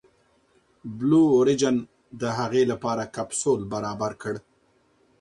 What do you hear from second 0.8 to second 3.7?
بلو اوریجن د هغې لپاره کپسول